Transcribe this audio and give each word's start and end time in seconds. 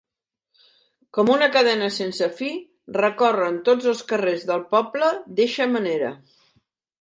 Com 1.17 1.27
una 1.33 1.49
cadena 1.55 1.89
sense 1.97 2.29
fi, 2.39 2.49
recorren 2.95 3.59
tots 3.69 3.91
els 3.93 4.01
carrers 4.13 4.47
del 4.53 4.65
poble 4.73 5.11
d’eixa 5.37 5.69
manera. 5.77 6.11